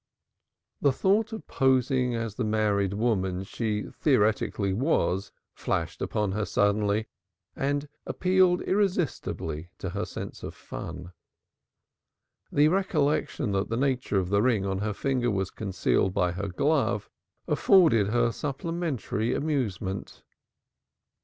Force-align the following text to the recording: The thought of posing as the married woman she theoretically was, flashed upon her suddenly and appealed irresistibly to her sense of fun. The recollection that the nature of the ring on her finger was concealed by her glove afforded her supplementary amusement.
The 0.81 0.91
thought 0.91 1.31
of 1.31 1.45
posing 1.45 2.15
as 2.15 2.33
the 2.33 2.43
married 2.43 2.95
woman 2.95 3.43
she 3.43 3.83
theoretically 3.83 4.73
was, 4.73 5.31
flashed 5.53 6.01
upon 6.01 6.31
her 6.31 6.43
suddenly 6.43 7.07
and 7.55 7.87
appealed 8.07 8.63
irresistibly 8.63 9.69
to 9.77 9.91
her 9.91 10.05
sense 10.05 10.41
of 10.41 10.55
fun. 10.55 11.13
The 12.51 12.69
recollection 12.69 13.51
that 13.51 13.69
the 13.69 13.77
nature 13.77 14.17
of 14.17 14.29
the 14.29 14.41
ring 14.41 14.65
on 14.65 14.79
her 14.79 14.93
finger 14.95 15.29
was 15.29 15.51
concealed 15.51 16.15
by 16.15 16.31
her 16.31 16.47
glove 16.47 17.07
afforded 17.47 18.07
her 18.07 18.31
supplementary 18.31 19.35
amusement. 19.35 20.23